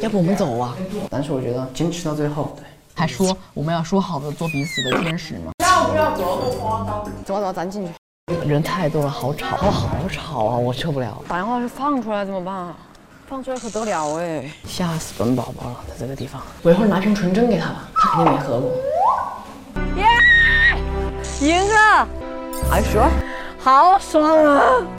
[0.00, 0.76] 要不我们走啊？
[1.10, 5.52] 但是我觉得坚持到最后，对，还说我们要说好的做彼此的天使吗？
[5.64, 7.04] 要不要走？
[7.24, 7.92] 走走，咱进去。
[8.46, 11.22] 人太多了，好吵，好吵啊，我受不了。
[11.26, 12.76] 打电话是放出来怎么办啊？
[13.26, 16.40] 放出来可得了哎，吓死本宝宝了，在这个地方。
[16.62, 18.70] 我一会儿拿瓶纯真给他吧，他肯定没喝过。
[19.96, 20.06] 耶，
[21.40, 22.08] 赢了，
[22.70, 23.10] 还爽，
[23.58, 24.97] 好爽啊！